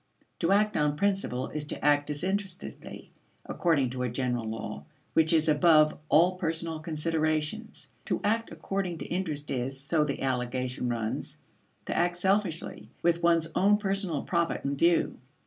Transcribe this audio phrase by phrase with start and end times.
[0.39, 3.11] To act on principle is to act disinterestedly,
[3.45, 7.91] according to a general law, which is above all personal considerations.
[8.05, 11.37] To act according to interest is, so the allegation runs,
[11.85, 15.19] to act selfishly, with one's own personal profit in view.